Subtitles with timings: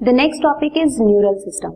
[0.00, 1.72] The next topic is neural system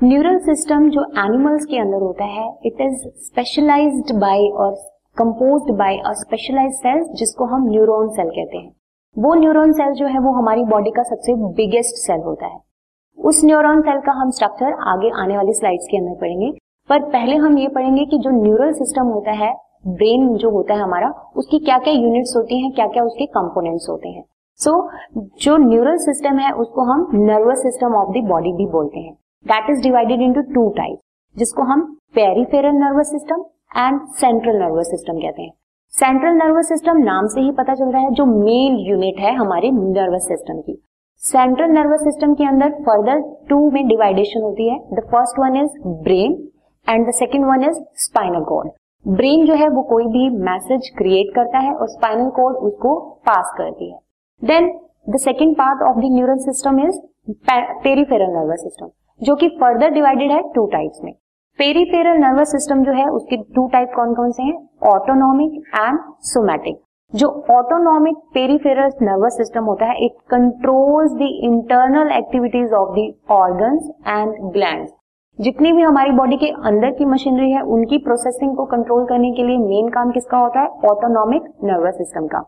[0.00, 4.72] neural system जो animals के अंदर होता है इट इज़ स्पेशलाइज्ड बाय और
[5.16, 8.72] composed by a specialise cell जिसको हम न्यूरॉन सेल कहते हैं।
[9.16, 12.58] वो न्यूरॉन सेल जो है, वो हमारी बॉडी का सबसे बिगेस्ट सेल होता है।
[13.18, 16.50] उस न्यूरॉन सेल का हम स्ट्रक्चर आगे आने वाली स्लाइड्स के अंदर पढ़ेंगे।
[16.90, 19.52] पर पहले हम ये पढ़ेंगे कि जो न्यूरल सिस्टम होता है
[19.86, 23.88] ब्रेन जो होता है हमारा, उसकी क्या क्या यूनिट्स होती हैं क्या क्या उसके कंपोनेंट्स
[23.90, 24.24] होते हैं।
[24.60, 24.72] सो
[25.42, 29.12] जो न्यूरल सिस्टम है, उसको हम nervous system of the body भी बोलते हैं।
[29.46, 30.98] That is divided into two type
[31.36, 31.82] जिसको हम
[32.14, 33.44] peripheral nervous system
[33.76, 35.52] and central nervous system कहते हैं।
[35.92, 39.70] सेंट्रल नर्वस सिस्टम नाम से ही पता चल रहा है, जो मेन यूनिट है हमारे
[39.70, 40.76] नर्वस सिस्टम की।
[41.22, 45.78] सेंट्रल नर्वस सिस्टम के अंदर फर्दर टू में डिवाइडेशन होती है। The first one is
[46.02, 46.36] brain
[46.86, 48.70] and the second one is spinal cord
[49.04, 53.54] brain जो है, वो कोई भी मैसेज क्रिएट करता है और स्पाइनल कॉर्ड उसको पास
[53.58, 53.98] करती है।
[54.42, 54.68] Then
[55.10, 57.00] the second part of the neural system is
[57.84, 58.88] peripheral nervous system
[59.20, 61.12] जो कि फर्दर डिवाइडेड है टू टाइप्स में।
[61.58, 64.54] पेरीफेरल नर्वस सिस्टम जो है, उसके टू टाइप कौन कौन से हैं?
[64.88, 66.80] ऑटोनॉमिक एंड सोमैटिक
[67.12, 73.90] जो ऑटोनॉमिक पेरीफेरल नर्वस सिस्टम होता है it controls the internal activities of the organs
[74.08, 74.92] and glands
[75.38, 79.42] जितनी भी हमारी बॉडी के अंदर की मशीनरी है, उनकी प्रोसेसिंग को कंट्रोल करने के
[79.42, 80.68] लिए मेन काम किसका होता है?
[80.90, 82.42] ऑटोनॉमिक नर्वस सिस्टम का।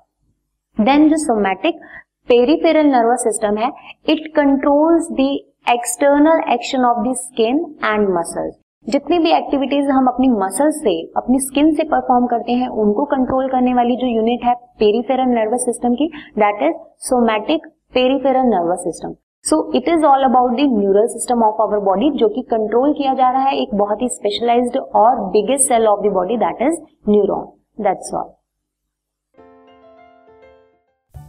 [0.78, 1.81] देन जो सोमैटिक
[2.28, 3.70] पेरीफेरल नर्वस सिस्टम है
[4.09, 5.27] it controls the
[5.70, 8.55] external action of the skin and muscles
[8.87, 13.48] जितनी भी एक्टिविटीज़ हम अपनी मसल से, अपनी स्किन से परफॉर्म करते हैं, उनको कंट्रोल
[13.48, 19.14] करने वाली जो यूनिट है पेरीफेरल नर्वस सिस्टम की that is somatic peripheral nervous system
[19.45, 23.14] so it is all about the neural system of our body जो कि कंट्रोल किया
[23.14, 26.81] जा रहा है, एक बहुत ही स्पेशलाइज्ड और biggest cell of the body that is
[27.09, 27.51] neuron
[27.84, 28.31] that's all